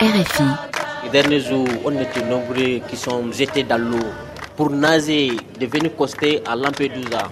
[0.00, 0.44] RFI.
[1.04, 4.06] Les derniers jours, on était nombreux qui sont jetés dans l'eau
[4.56, 7.28] pour nager, devenir costés à Lampedusa.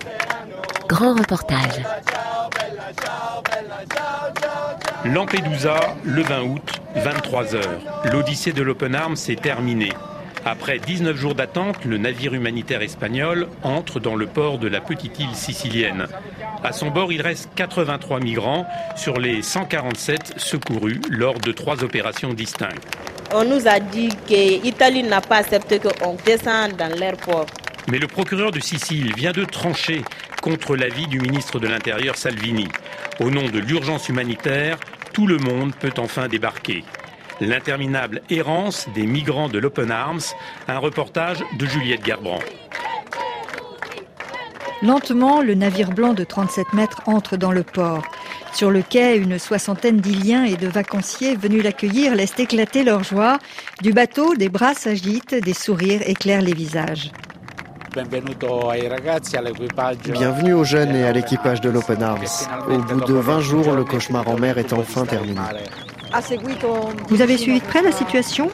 [0.89, 1.83] Grand reportage.
[5.05, 7.61] Lampedusa, le 20 août, 23h.
[8.13, 9.93] L'Odyssée de l'Open Arms s'est terminée.
[10.47, 15.19] Après 19 jours d'attente, le navire humanitaire espagnol entre dans le port de la petite
[15.19, 16.07] île sicilienne.
[16.63, 22.35] À son bord, il reste 83 migrants sur les 147 secourus lors de trois opérations
[22.35, 22.87] distinctes.
[23.33, 27.47] On nous a dit que l'Italie n'a pas accepté qu'on descende dans l'aéroport.
[27.91, 30.03] Mais le procureur de Sicile vient de trancher
[30.43, 32.69] contre l'avis du ministre de l'Intérieur Salvini.
[33.19, 34.79] Au nom de l'urgence humanitaire,
[35.15, 36.85] tout le monde peut enfin débarquer.
[37.41, 40.21] L'interminable errance des migrants de l'Open Arms,
[40.69, 42.39] un reportage de Juliette Gerbrand.
[44.83, 48.05] Lentement, le navire blanc de 37 mètres entre dans le port.
[48.53, 53.39] Sur le quai, une soixantaine d'Iliens et de vacanciers venus l'accueillir laissent éclater leur joie.
[53.83, 57.11] Du bateau, des bras s'agitent, des sourires éclairent les visages.
[60.13, 62.25] Bienvenue aux jeunes et à l'équipage de l'Open Arms.
[62.69, 65.41] Au bout de 20 jours, le cauchemar en mer est enfin terminé.
[67.09, 68.51] Vous avez suivi de près la situation?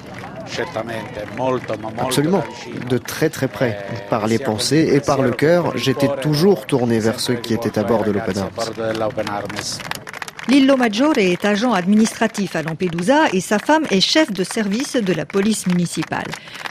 [1.98, 2.42] Absolument,
[2.88, 3.78] de très très près.
[4.08, 7.84] Par les pensées et par le cœur, j'étais toujours tourné vers ceux qui étaient à
[7.84, 9.78] bord de l'Open Arms.
[10.48, 15.12] Lillo Maggiore est agent administratif à Lampedusa et sa femme est chef de service de
[15.12, 16.26] la police municipale.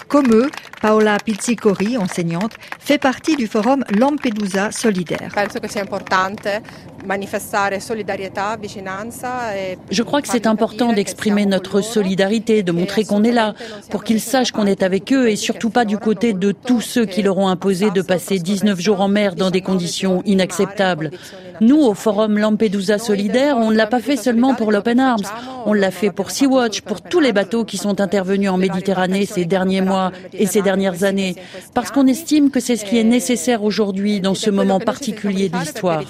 [0.09, 0.49] Comme eux,
[0.81, 5.31] Paola Pizzicori, enseignante, fait partie du forum Lampedusa Solidaire.
[9.91, 13.53] Je crois que c'est important d'exprimer notre solidarité, de montrer qu'on est là,
[13.89, 17.05] pour qu'ils sachent qu'on est avec eux et surtout pas du côté de tous ceux
[17.05, 21.11] qui leur ont imposé de passer 19 jours en mer dans des conditions inacceptables.
[21.61, 25.23] Nous, au forum Lampedusa Solidaire, on ne l'a pas fait seulement pour l'Open Arms,
[25.65, 29.45] on l'a fait pour Sea-Watch, pour tous les bateaux qui sont intervenus en Méditerranée ces
[29.45, 31.35] derniers mois et ces dernières années,
[31.73, 35.57] parce qu'on estime que c'est ce qui est nécessaire aujourd'hui dans ce moment particulier de
[35.57, 36.03] l'histoire.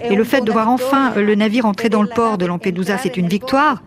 [0.00, 3.16] Et le fait de voir enfin le navire entrer dans le port de Lampedusa, c'est
[3.16, 3.82] une victoire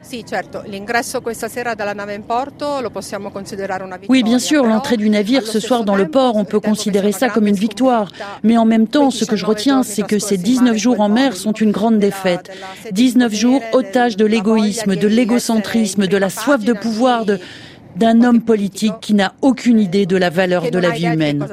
[4.10, 7.30] Oui, bien sûr, l'entrée du navire ce soir dans le port, on peut considérer ça
[7.30, 8.12] comme une victoire.
[8.44, 11.36] Mais en même temps, ce que je retiens, c'est que ces 19 jours en mer
[11.36, 12.52] sont une grande défaite.
[12.92, 17.40] 19 jours otages de l'égoïsme, de l'égocentrisme, de la soif de pouvoir, de
[17.96, 21.46] d'un homme politique qui n'a aucune idée de la valeur de la vie humaine.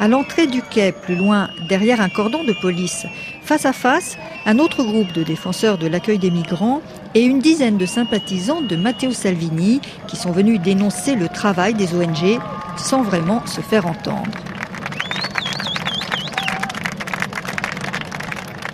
[0.00, 3.04] À l'entrée du quai, plus loin, derrière un cordon de police,
[3.42, 4.16] face à face,
[4.46, 6.80] un autre groupe de défenseurs de l'accueil des migrants
[7.14, 11.94] et une dizaine de sympathisants de Matteo Salvini qui sont venus dénoncer le travail des
[11.94, 12.38] ONG
[12.76, 14.30] sans vraiment se faire entendre.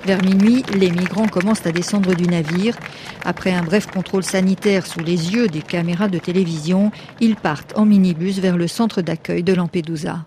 [0.05, 2.77] Vers minuit, les migrants commencent à descendre du navire.
[3.25, 7.87] Après un bref contrôle sanitaire sous les yeux des caméras de télévision, ils partent en
[7.87, 10.27] minibus vers le centre d'accueil de Lampedusa.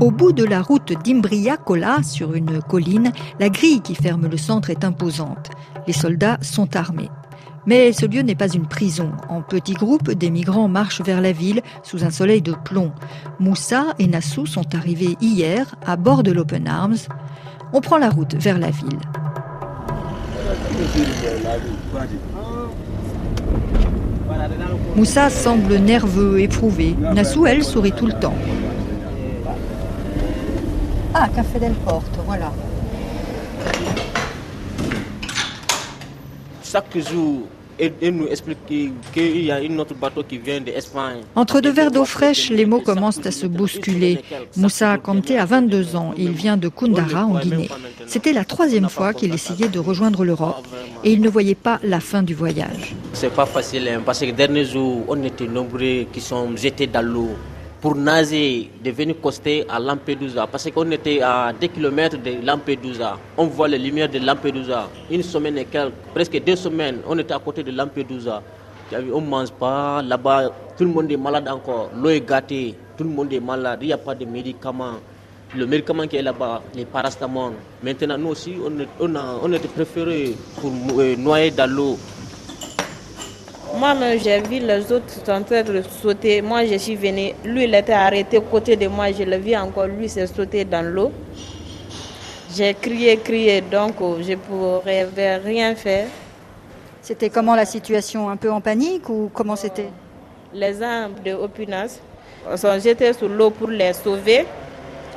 [0.00, 4.70] Au bout de la route d'Imbriacola, sur une colline, la grille qui ferme le centre
[4.70, 5.50] est imposante.
[5.88, 7.10] Les soldats sont armés.
[7.68, 9.12] Mais ce lieu n'est pas une prison.
[9.28, 12.92] En petits groupes, des migrants marchent vers la ville sous un soleil de plomb.
[13.40, 16.96] Moussa et Nassou sont arrivés hier à bord de l'Open Arms.
[17.74, 18.98] On prend la route vers la ville.
[24.96, 26.96] Moussa semble nerveux, éprouvé.
[26.98, 28.34] Nassou, elle, sourit tout le temps.
[31.12, 32.50] Ah, Café del Porto, voilà.
[36.62, 37.42] Chaque jour,
[37.78, 38.58] il nous explique
[39.12, 41.20] qu'il y a un autre bateau qui vient d'Espagne.
[41.34, 44.20] Entre deux verres d'eau fraîche, les mots commencent à se bousculer.
[44.56, 46.12] Moussa Kanté a 22 ans.
[46.16, 47.68] Il vient de Kundara, en Guinée.
[48.06, 50.66] C'était la troisième fois qu'il essayait de rejoindre l'Europe
[51.04, 52.94] et il ne voyait pas la fin du voyage.
[53.12, 56.86] C'est pas facile hein, parce que les derniers jours, on était nombreux qui sont jetés
[56.86, 57.30] dans l'eau
[57.80, 63.16] pour nager, de venir coster à Lampedusa, parce qu'on était à 2 km de Lampedusa.
[63.36, 64.88] On voit les lumières de Lampedusa.
[65.10, 68.42] Une semaine et quelques, presque deux semaines, on était à côté de Lampedusa.
[68.92, 71.90] On ne mange pas, là-bas, tout le monde est malade encore.
[71.94, 74.94] L'eau est gâtée, tout le monde est malade, il n'y a pas de médicaments.
[75.54, 77.52] Le médicament qui est là-bas, les parastamol.
[77.82, 78.72] Maintenant, nous aussi, on,
[79.42, 80.70] on, était préféré pour
[81.18, 81.96] noyer dans l'eau.
[83.78, 86.42] Moi-même, j'ai vu les autres en train de sauter.
[86.42, 87.32] Moi, je suis venu.
[87.44, 89.12] Lui, il était arrêté à côté de moi.
[89.12, 89.86] Je le vis encore.
[89.86, 91.12] Lui, s'est sauté dans l'eau.
[92.56, 93.60] J'ai crié, crié.
[93.60, 95.06] Donc, je ne pourrais
[95.44, 96.08] rien faire.
[97.00, 98.28] C'était comment la situation?
[98.28, 99.90] Un peu en panique ou comment c'était?
[100.52, 102.00] Les gens de Opinas
[102.56, 104.44] sont jetés sur l'eau pour les sauver,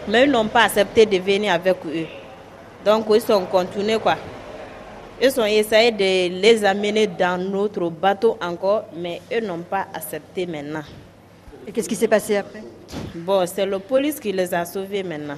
[0.08, 2.06] mais ils n'ont pas accepté de venir avec eux.
[2.86, 4.18] Donc ils sont continués quoi.
[5.24, 10.48] Ils ont essayé de les amener dans notre bateau encore, mais eux n'ont pas accepté
[10.48, 10.82] maintenant.
[11.68, 12.64] Et qu'est-ce qui s'est passé après?
[13.14, 15.38] Bon, c'est la police qui les a sauvés maintenant.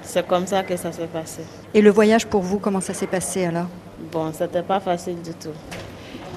[0.00, 1.42] C'est comme ça que ça s'est passé.
[1.74, 3.66] Et le voyage pour vous, comment ça s'est passé alors?
[4.10, 5.52] Bon, c'était pas facile du tout.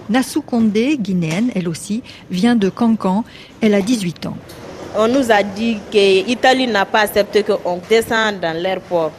[0.09, 3.23] Nassou Kondé, guinéenne, elle aussi, vient de Cancan.
[3.61, 4.37] Elle a 18 ans.
[4.97, 9.11] On nous a dit que l'Italie n'a pas accepté qu'on descende dans l'aéroport.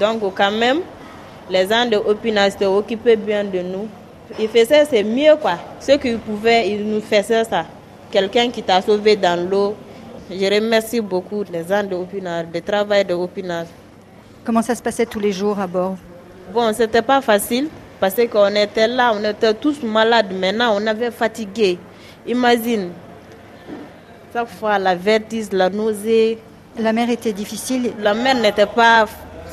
[0.00, 0.78] Donc quand même,
[1.50, 3.88] les gens de Opina s'étaient occupés bien de nous.
[4.38, 5.58] Ils faisaient c'est mieux quoi.
[5.80, 7.66] Ce qu'ils pouvaient, ils nous faisaient ça.
[8.10, 9.74] Quelqu'un qui t'a sauvé dans l'eau.
[10.28, 13.64] Je remercie beaucoup les gens de Opina, le travail de Opina.
[14.44, 15.96] Comment ça se passait tous les jours à bord?
[16.52, 17.68] Bon, c'était pas facile
[18.00, 20.32] parce qu'on était là, on était tous malades.
[20.32, 21.78] Maintenant, on avait fatigué.
[22.26, 22.90] Imagine,
[24.32, 26.38] chaque fois la vertige, la nausée.
[26.78, 29.06] La mer était difficile La mer n'était pas,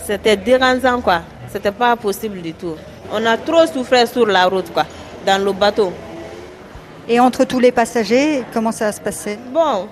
[0.06, 1.22] c'était dérangeant quoi.
[1.54, 2.74] C'était pas possible du tout.
[3.12, 4.88] On a trop souffert sur la route quoi,
[5.24, 5.94] dans le bateau.
[7.08, 9.38] Et entre tous les passagers, comment ça se passait?
[9.52, 9.88] Bon,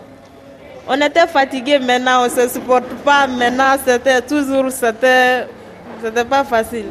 [0.87, 3.27] on était fatigué maintenant, on se supporte pas.
[3.27, 5.45] Maintenant, c'était toujours, c'était,
[6.03, 6.85] c'était pas facile.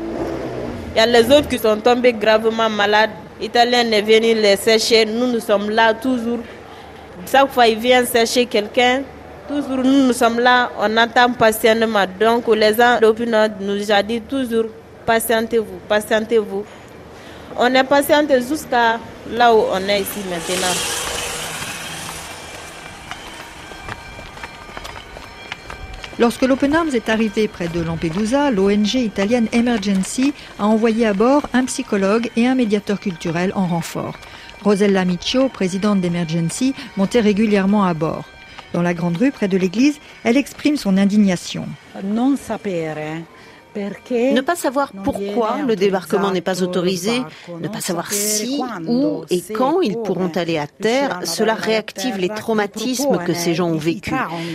[0.94, 3.11] Il y a les autres qui sont tombés gravement malades.
[3.40, 5.05] L'Italien est venu les sécher.
[5.05, 6.38] Nous, nous sommes là toujours.
[7.28, 9.02] Chaque fois, il vient sécher quelqu'un.
[9.50, 10.70] Toujours, nous, nous sommes là.
[10.79, 12.06] On attend patiemment.
[12.20, 14.67] Donc, les gens d'Opinot nous ont dit toujours
[15.05, 16.64] patientez-vous, patientez-vous.
[17.58, 19.00] On est patienté jusqu'à
[19.32, 20.76] là où on est ici maintenant.
[26.20, 31.43] Lorsque l'Open Arms est arrivé près de Lampedusa, l'ONG italienne Emergency a envoyé à bord
[31.52, 34.14] un psychologue et un médiateur culturel en renfort.
[34.62, 38.26] Rosella Miccio, présidente d'Emergency, montait régulièrement à bord.
[38.72, 41.67] Dans la grande rue près de l'église, elle exprime son indignation.
[42.05, 42.37] Non
[43.76, 47.22] ne pas savoir pourquoi le débarquement n'est pas autorisé,
[47.61, 52.28] ne pas savoir si, où et quand ils pourront aller à terre, cela réactive les
[52.28, 54.14] traumatismes que ces gens ont vécus.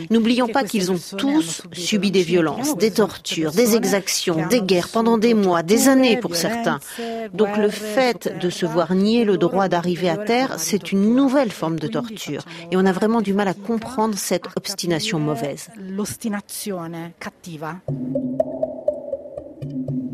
[0.09, 5.17] N'oublions pas qu'ils ont tous subi des violences, des tortures, des exactions, des guerres pendant
[5.17, 6.79] des mois, des années pour certains.
[7.33, 11.51] Donc le fait de se voir nier le droit d'arriver à terre, c'est une nouvelle
[11.51, 12.43] forme de torture.
[12.71, 15.69] Et on a vraiment du mal à comprendre cette obstination mauvaise.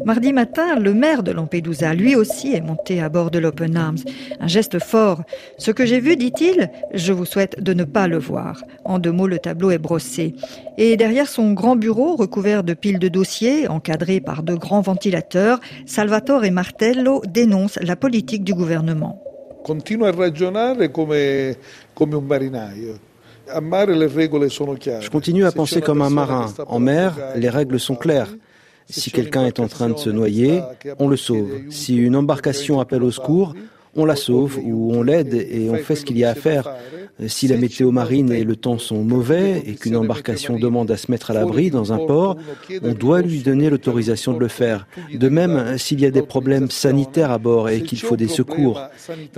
[0.06, 4.00] Mardi matin, le maire de Lampedusa, lui aussi, est monté à bord de l'Open Arms.
[4.40, 5.22] Un geste fort.
[5.58, 8.64] Ce que j'ai vu, dit-il, je vous souhaite de ne pas le voir.
[8.84, 10.34] En deux mots, le tableau est brossé.
[10.78, 15.60] Et derrière son grand bureau, recouvert de piles de dossiers, encadré par deux grands ventilateurs,
[15.86, 19.22] Salvatore Martello dénonce la politique du gouvernement.
[19.64, 21.56] Continue a ragionare come,
[21.94, 22.96] come un marinaio.
[23.54, 26.48] Je continue à penser comme un marin.
[26.68, 28.30] En mer, les règles sont claires.
[28.92, 30.62] Si quelqu'un est en train de se noyer,
[31.00, 31.50] on le sauve.
[31.70, 33.56] Si une embarcation appelle au secours,
[33.96, 36.74] on la sauve ou on l'aide et on fait ce qu'il y a à faire.
[37.28, 41.12] Si la météo marine et le temps sont mauvais et qu'une embarcation demande à se
[41.12, 42.38] mettre à l'abri dans un port,
[42.82, 44.88] on doit lui donner l'autorisation de le faire.
[45.14, 48.82] De même, s'il y a des problèmes sanitaires à bord et qu'il faut des secours,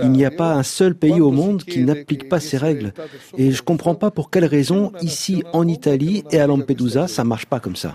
[0.00, 2.92] il n'y a pas un seul pays au monde qui n'applique pas ces règles.
[3.36, 7.24] Et je ne comprends pas pour quelle raison, ici en Italie et à Lampedusa, ça
[7.24, 7.94] marche pas comme ça.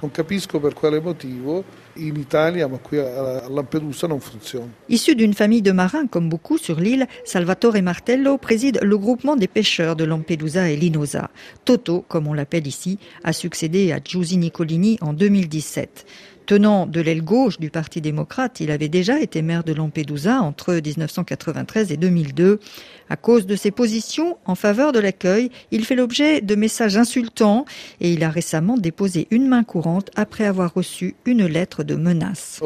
[4.89, 9.47] Issu d'une famille de marins comme beaucoup sur l'île, Salvatore Martello préside le groupement des
[9.47, 11.29] pêcheurs de Lampedusa et Linosa.
[11.65, 16.05] Toto, comme on l'appelle ici, a succédé à Giusy Nicolini en 2017.
[16.49, 20.73] Tenant de l'aile gauche du Parti démocrate, il avait déjà été maire de Lampedusa entre
[20.73, 22.59] 1993 et 2002.
[23.07, 27.65] À cause de ses positions en faveur de l'accueil, il fait l'objet de messages insultants
[28.01, 32.59] et il a récemment déposé une main courante après avoir reçu une lettre de menace.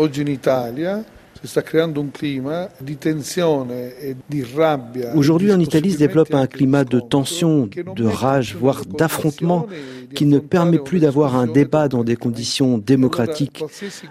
[5.15, 9.67] Aujourd'hui en Italie se développe un climat de tension, de rage, voire d'affrontement
[10.15, 13.63] qui ne permet plus d'avoir un débat dans des conditions démocratiques.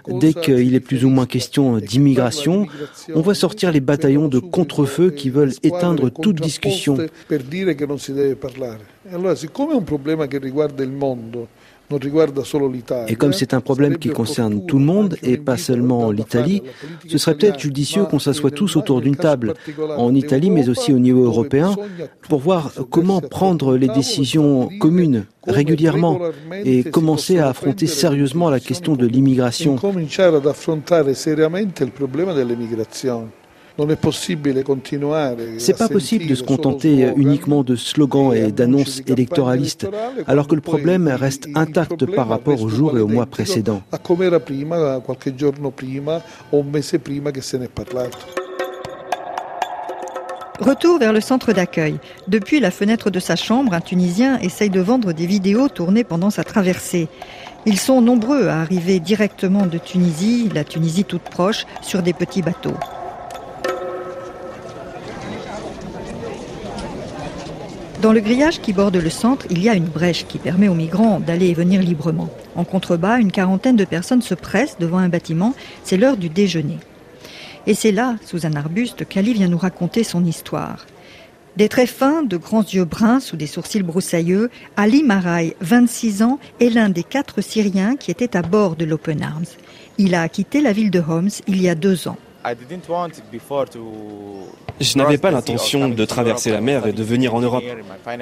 [0.07, 2.67] Dès qu'il est plus ou moins question d'immigration,
[3.15, 6.97] on voit sortir les bataillons de contre-feu qui veulent éteindre toute discussion.
[13.07, 16.63] Et comme c'est un problème qui concerne tout le monde et pas seulement l'Italie,
[17.07, 19.53] ce serait peut-être judicieux qu'on s'assoie tous autour d'une table,
[19.97, 21.75] en Italie mais aussi au niveau européen,
[22.29, 26.19] pour voir comment prendre les décisions communes régulièrement
[26.63, 29.75] et commencer à affronter sérieusement la question de l'immigration.
[35.57, 39.87] C'est pas possible de se contenter uniquement de slogans et d'annonces électoralistes,
[40.27, 43.81] alors que le problème reste intact par rapport aux jours et aux mois précédents.
[50.59, 51.97] Retour vers le centre d'accueil.
[52.27, 56.29] Depuis la fenêtre de sa chambre, un Tunisien essaye de vendre des vidéos tournées pendant
[56.29, 57.07] sa traversée.
[57.65, 62.43] Ils sont nombreux à arriver directement de Tunisie, la Tunisie toute proche, sur des petits
[62.43, 62.77] bateaux.
[68.03, 70.73] Dans le grillage qui borde le centre, il y a une brèche qui permet aux
[70.73, 72.29] migrants d'aller et venir librement.
[72.53, 75.53] En contrebas, une quarantaine de personnes se pressent devant un bâtiment.
[75.85, 76.79] C'est l'heure du déjeuner.
[77.65, 80.85] Et c'est là, sous un arbuste, qu'Ali vient nous raconter son histoire.
[81.55, 86.39] Des traits fins, de grands yeux bruns sous des sourcils broussailleux, Ali Maraï, 26 ans,
[86.59, 89.45] est l'un des quatre Syriens qui étaient à bord de l'Open Arms.
[89.97, 92.17] Il a quitté la ville de Homs il y a deux ans.
[94.79, 97.63] Je n'avais pas l'intention de traverser la mer et de venir en Europe.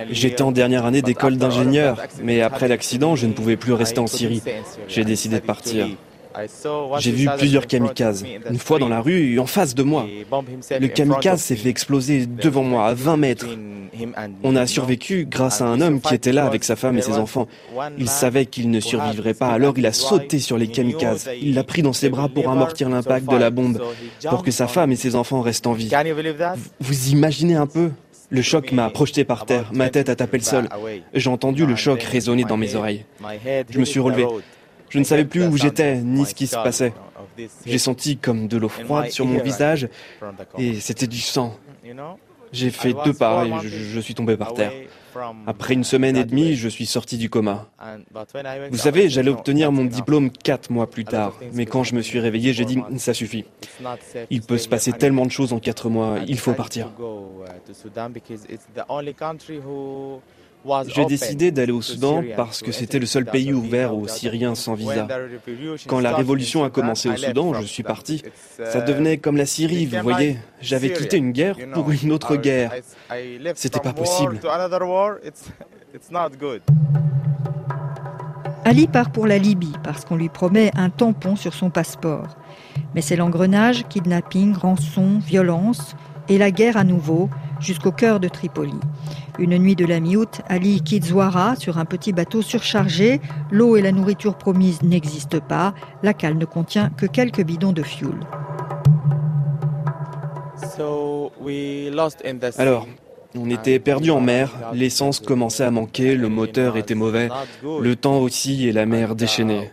[0.10, 4.08] J'étais en dernière année d'école d'ingénieur, mais après l'accident, je ne pouvais plus rester en
[4.08, 4.42] Syrie.
[4.88, 5.88] J'ai décidé de partir.
[7.00, 8.24] J'ai vu plusieurs kamikazes.
[8.50, 10.08] Une fois dans la rue, en face de moi.
[10.80, 13.48] Le kamikaze s'est fait exploser devant moi, à 20 mètres.
[14.44, 17.14] On a survécu grâce à un homme qui était là avec sa femme et ses
[17.18, 17.48] enfants.
[17.98, 21.30] Il savait qu'il ne survivrait pas, alors il a sauté sur les kamikazes.
[21.42, 23.82] Il l'a pris dans ses bras pour amortir l'impact de la bombe,
[24.30, 25.92] pour que sa femme et ses enfants restent en vie.
[26.80, 27.92] Vous imaginez un peu?
[28.34, 30.70] Le choc m'a projeté par terre, ma tête a tapé le sol.
[31.14, 33.04] J'ai entendu le choc résonner dans mes oreilles.
[33.70, 34.26] Je me suis relevé.
[34.92, 36.94] Je ne savais plus où j'étais ni ce qui se passait.
[37.66, 39.88] J'ai senti comme de l'eau froide sur mon visage
[40.58, 41.58] et c'était du sang.
[42.52, 44.74] J'ai fait deux pas et je, suis tombé par terre.
[45.48, 47.70] Après une semaine et demie, je suis sorti du coma.
[48.70, 52.20] Vous savez, j'allais obtenir mon diplôme quatre mois plus tard, mais quand je me suis
[52.20, 53.46] réveillé, j'ai dit ça suffit.
[54.30, 56.92] Il peut se passer tellement de choses en quatre mois, il faut partir.
[60.88, 64.74] J'ai décidé d'aller au Soudan parce que c'était le seul pays ouvert aux Syriens sans
[64.74, 65.08] visa.
[65.88, 68.24] Quand la révolution a commencé au Soudan, je suis parti.
[68.64, 70.38] Ça devenait comme la Syrie, vous voyez.
[70.62, 72.74] J'avais quitté une guerre pour une autre guerre.
[73.56, 74.40] C'était pas possible.
[78.64, 82.38] Ali part pour la Libye parce qu'on lui promet un tampon sur son passeport.
[82.94, 85.96] Mais c'est l'engrenage, kidnapping, rançon, violence
[86.30, 87.30] et la guerre à nouveau
[87.62, 88.74] jusqu'au cœur de Tripoli.
[89.40, 93.22] Une nuit de la mi-août, Ali quitte Zouara sur un petit bateau surchargé.
[93.52, 95.74] L'eau et la nourriture promises n'existent pas.
[96.04, 98.20] La cale ne contient que quelques bidons de fioul.
[102.58, 102.88] Alors,
[103.36, 107.30] on était perdu en mer, l'essence commençait à manquer, le moteur était mauvais,
[107.64, 109.72] le temps aussi et la mer déchaînée.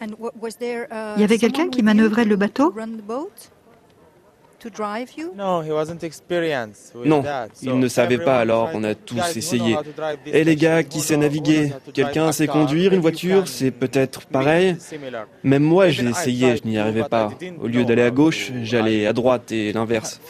[0.00, 2.74] Il y avait quelqu'un qui manœuvrait le bateau?
[7.04, 7.22] Non,
[7.62, 9.76] il ne savait pas alors, on a tous essayé.
[10.26, 11.72] Et les gars, qui sait naviguer?
[11.92, 14.76] Quelqu'un sait conduire une voiture C'est peut-être pareil.
[15.42, 17.30] Même moi, j'ai essayé, je n'y arrivais pas.
[17.60, 20.20] Au lieu d'aller à gauche, j'allais à droite et l'inverse.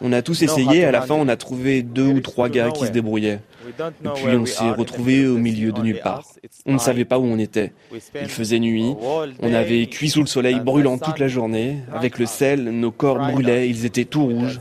[0.00, 2.86] On a tous essayé, à la fin on a trouvé deux ou trois gars qui
[2.86, 3.40] se débrouillaient.
[3.78, 6.24] Et puis on s'est retrouvés au milieu de nulle part.
[6.64, 7.72] On ne savait pas où on était.
[7.92, 8.94] Il faisait nuit,
[9.40, 11.78] on avait cuit sous le soleil brûlant toute la journée.
[11.92, 14.60] Avec le sel, nos corps brûlaient, ils étaient tout rouges.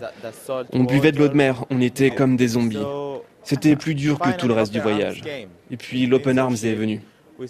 [0.73, 2.77] On buvait de l'eau de mer, on était comme des zombies.
[3.43, 5.21] C'était plus dur que tout le reste du voyage.
[5.71, 7.01] Et puis l'Open Arms est venu.
[7.39, 7.45] Au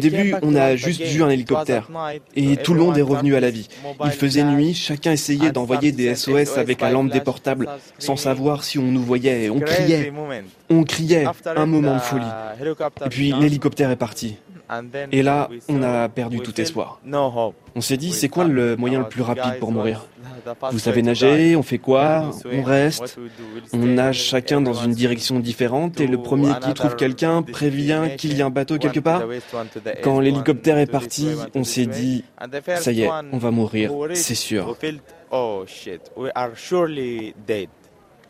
[0.00, 1.88] début, on a juste vu un hélicoptère.
[2.34, 3.68] et tout le monde est revenu à la vie.
[4.04, 7.68] Il faisait nuit, chacun essayait d'envoyer des SOS avec la lampe des portables
[7.98, 9.50] sans savoir si on nous voyait.
[9.50, 10.12] On criait,
[10.70, 11.26] on criait,
[11.56, 12.24] un moment de folie.
[13.04, 14.36] Et puis l'hélicoptère est parti.
[15.12, 17.00] Et là, on a perdu tout espoir.
[17.74, 20.06] On s'est dit, c'est quoi le moyen le plus rapide pour mourir?
[20.72, 23.18] Vous savez nager, on fait quoi On reste,
[23.72, 28.36] on nage chacun dans une direction différente et le premier qui trouve quelqu'un prévient qu'il
[28.36, 29.22] y a un bateau quelque part.
[30.02, 32.24] Quand l'hélicoptère est parti, on s'est dit,
[32.76, 34.76] ça y est, on va mourir, c'est sûr.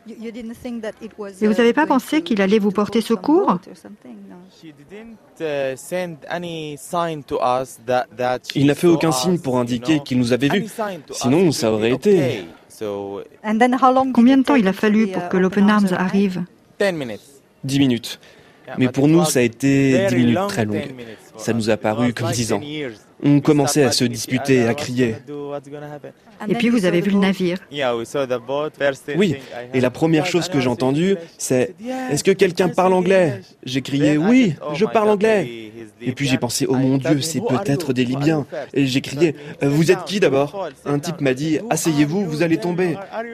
[0.07, 3.59] Et vous n'avez pas pensé qu'il allait vous porter secours
[8.55, 10.67] Il n'a fait aucun signe pour indiquer qu'il nous avait vus.
[11.11, 12.45] Sinon, ça aurait été.
[14.13, 16.43] Combien de temps il a fallu pour que l'Open Arms arrive?
[17.63, 18.19] Dix minutes.
[18.77, 20.93] Mais pour nous, ça a été dix minutes très longues.
[21.37, 22.61] Ça nous a paru comme dix ans.
[23.23, 25.15] On commençait à se disputer, à crier.
[26.47, 27.57] Et puis vous avez vu le navire.
[29.17, 29.35] Oui,
[29.73, 31.75] et la première chose que j'ai entendue, c'est⁇
[32.11, 35.43] Est-ce que quelqu'un parle anglais?⁇ J'ai crié⁇ Oui, je parle anglais!⁇
[36.01, 39.35] Et puis j'ai pensé⁇ Oh mon Dieu, c'est peut-être des Libyens!⁇ Et j'ai crié⁇
[39.67, 42.93] Vous êtes qui d'abord?⁇ Un type m'a dit⁇ Asseyez-vous, vous allez tomber!⁇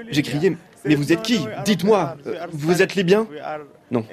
[0.09, 1.39] J'ai crié mais vous êtes qui?
[1.65, 2.15] Dites-moi,
[2.51, 3.27] vous êtes libyen?
[3.91, 4.03] Non.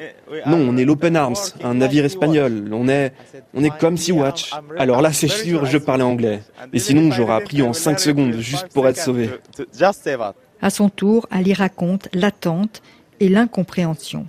[0.46, 2.68] Non, on est l'Open Arms, un navire espagnol.
[2.72, 3.12] On est,
[3.54, 4.52] on est comme Sea-Watch.
[4.78, 6.42] Alors là, c'est sûr, je parlais anglais.
[6.72, 9.30] Et sinon, j'aurais appris en 5 secondes, juste pour être sauvé.
[10.60, 12.82] À son tour, Ali raconte l'attente
[13.20, 14.26] et l'incompréhension.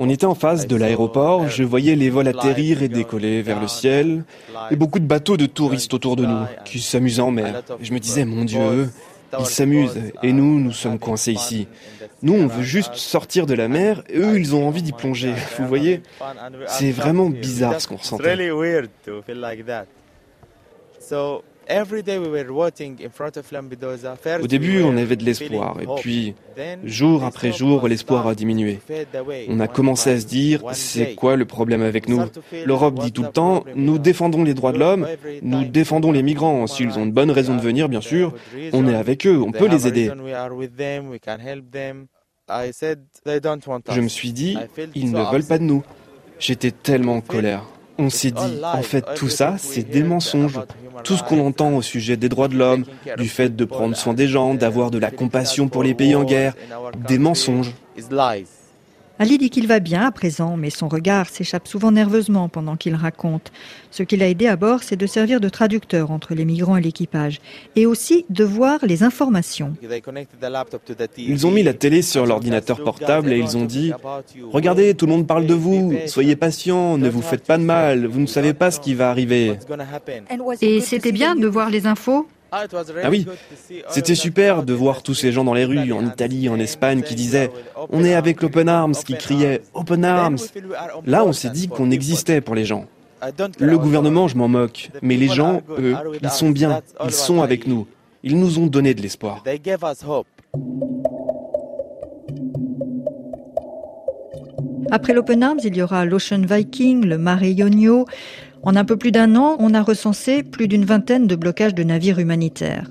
[0.00, 3.68] On était en face de l'aéroport, je voyais les vols atterrir et décoller vers le
[3.68, 4.24] ciel,
[4.72, 7.62] et beaucoup de bateaux de touristes autour de nous, qui s'amusaient en mer.
[7.80, 8.90] Et je me disais, mon Dieu,
[9.38, 11.68] ils s'amusent et nous, nous sommes coincés ici.
[12.22, 15.34] Nous, on veut juste sortir de la mer et eux, ils ont envie d'y plonger.
[15.58, 16.02] Vous voyez?
[16.66, 18.22] C'est vraiment bizarre ce qu'on ressentait.
[24.42, 26.34] Au début, on avait de l'espoir, et puis,
[26.84, 28.80] jour après jour, l'espoir a diminué.
[29.48, 32.22] On a commencé à se dire, c'est quoi le problème avec nous
[32.64, 35.06] L'Europe dit tout le temps, nous défendons les droits de l'homme,
[35.42, 36.66] nous défendons les migrants.
[36.66, 38.34] S'ils ont de bonnes raisons de venir, bien sûr,
[38.72, 40.10] on est avec eux, on peut les aider.
[43.90, 44.58] Je me suis dit,
[44.94, 45.82] ils ne veulent pas de nous.
[46.38, 47.64] J'étais tellement en colère.
[47.98, 50.60] On s'est dit, en fait, tout ça, c'est des mensonges.
[51.04, 52.84] Tout ce qu'on entend au sujet des droits de l'homme,
[53.18, 56.24] du fait de prendre soin des gens, d'avoir de la compassion pour les pays en
[56.24, 56.54] guerre,
[57.08, 57.72] des mensonges.
[59.22, 62.96] Ali dit qu'il va bien à présent, mais son regard s'échappe souvent nerveusement pendant qu'il
[62.96, 63.52] raconte.
[63.92, 66.80] Ce qui l'a aidé à bord, c'est de servir de traducteur entre les migrants et
[66.80, 67.40] l'équipage,
[67.76, 69.74] et aussi de voir les informations.
[71.16, 73.90] Ils ont mis la télé sur l'ordinateur portable et ils ont dit⁇
[74.50, 78.06] Regardez, tout le monde parle de vous, soyez patient, ne vous faites pas de mal,
[78.06, 79.56] vous ne savez pas ce qui va arriver.
[80.62, 83.26] Et c'était bien de voir les infos ah oui,
[83.88, 87.14] c'était super de voir tous ces gens dans les rues, en Italie, en Espagne, qui
[87.14, 87.50] disaient
[87.90, 90.36] On est avec l'Open Arms, qui criaient Open Arms.
[91.06, 92.86] Là, on s'est dit qu'on existait pour les gens.
[93.58, 97.66] Le gouvernement, je m'en moque, mais les gens, eux, ils sont bien, ils sont avec
[97.66, 97.86] nous.
[98.22, 99.42] Ils nous ont donné de l'espoir.
[104.90, 108.04] Après l'Open Arms, il y aura l'Ocean Viking, le Mare Ionio,
[108.62, 111.82] en un peu plus d'un an, on a recensé plus d'une vingtaine de blocages de
[111.82, 112.88] navires humanitaires.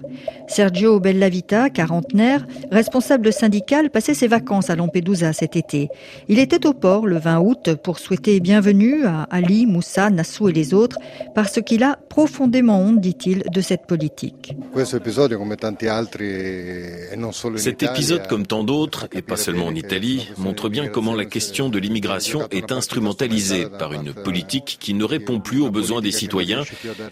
[0.48, 5.88] Sergio Bellavita, quarantenaire, responsable syndical, passait ses vacances à Lampedusa cet été.
[6.28, 10.54] Il était au port le 20 août pour souhaiter bienvenue à Ali, Moussa, Nassou et
[10.54, 10.98] les autres,
[11.36, 14.54] parce qu'il a profondément honte, dit-il, de cette politique.
[17.56, 21.70] Cet épisode, comme tant d'autres, et pas seulement en Italie, montre bien comment la question
[21.70, 26.64] de l'immigration est instrumentalisée par une politique qui ne répond plus aux besoins des citoyens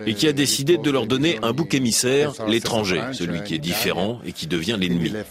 [0.05, 4.19] et qui a décidé de leur donner un bouc émissaire, l'étranger, celui qui est différent
[4.25, 5.09] et qui devient l'ennemi.
[5.09, 5.23] Les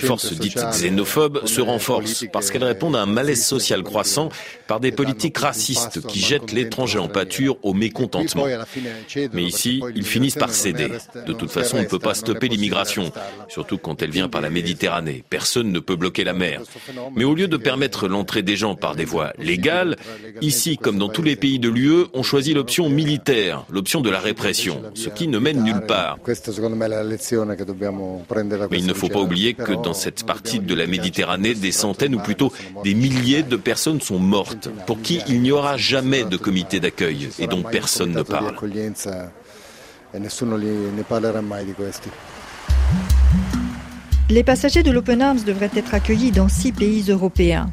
[0.00, 4.28] forces dites xénophobes se renforcent parce qu'elles répondent à un malaise social croissant
[4.66, 8.46] par des politiques racistes qui jettent l'étranger en pâture au mécontentement.
[9.32, 10.88] Mais ici, ils finissent par céder.
[11.26, 13.12] De toute façon, on ne peut pas stopper l'immigration,
[13.48, 15.24] surtout quand elle vient par la Méditerranée.
[15.28, 16.62] Personne ne peut bloquer la mer.
[17.14, 19.94] Mais au lieu de permettre l'entrée des gens par des voies légales,
[20.40, 24.18] ici comme dans tous les pays de l'UE, on choisit l'option militaire, l'option de la
[24.18, 26.18] répression, ce qui ne mène nulle part.
[26.26, 32.16] Mais il ne faut pas oublier que dans cette partie de la Méditerranée, des centaines
[32.16, 36.36] ou plutôt des milliers de personnes sont mortes, pour qui il n'y aura jamais de
[36.36, 38.56] comité d'accueil et dont personne ne parle.
[44.28, 47.70] Les passagers de l'Open Arms devraient être accueillis dans six pays européens.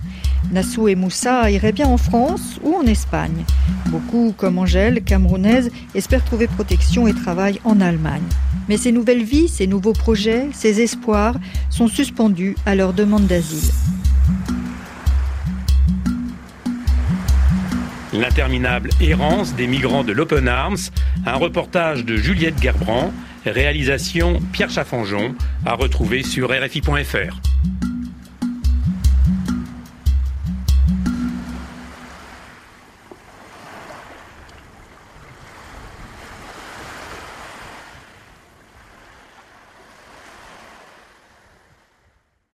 [0.52, 3.46] Nassou et Moussa iraient bien en France ou en Espagne.
[3.88, 8.24] Beaucoup, comme Angèle, camerounaise, espèrent trouver protection et travail en Allemagne.
[8.70, 11.36] Mais ces nouvelles vies, ces nouveaux projets, ces espoirs
[11.70, 13.72] sont suspendus à leur demande d'asile.
[18.14, 20.78] L'interminable errance des migrants de l'Open Arms,
[21.26, 23.12] un reportage de Juliette Gerbrand,
[23.44, 25.34] réalisation Pierre Chaffanjon,
[25.66, 27.42] à retrouver sur RFI.fr.